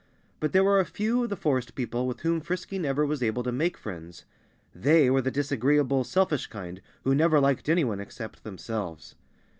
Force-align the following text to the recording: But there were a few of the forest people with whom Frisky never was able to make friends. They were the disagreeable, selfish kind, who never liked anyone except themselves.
But 0.39 0.51
there 0.51 0.63
were 0.63 0.79
a 0.79 0.83
few 0.83 1.23
of 1.23 1.29
the 1.29 1.35
forest 1.35 1.75
people 1.75 2.07
with 2.07 2.21
whom 2.21 2.41
Frisky 2.41 2.79
never 2.79 3.05
was 3.05 3.21
able 3.21 3.43
to 3.43 3.51
make 3.51 3.77
friends. 3.77 4.25
They 4.73 5.11
were 5.11 5.21
the 5.21 5.29
disagreeable, 5.29 6.03
selfish 6.05 6.47
kind, 6.47 6.81
who 7.03 7.13
never 7.13 7.39
liked 7.39 7.69
anyone 7.69 7.99
except 7.99 8.43
themselves. 8.43 9.13